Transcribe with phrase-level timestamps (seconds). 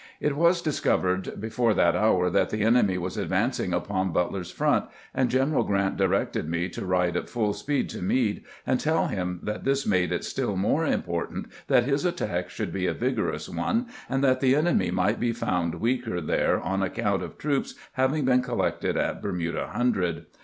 [0.19, 5.29] It was discovered before that hour that the enemy was advancing upon Butler's front, and
[5.29, 9.63] General Grant directed me to ride at full speed to Meade and tell him that
[9.63, 13.89] this made it still more impor tant that his attack should be a vigorous one,
[14.09, 18.41] and that the enemy might be found weaker there on account of troops having been
[18.41, 20.25] collected at Bermuda Hundred.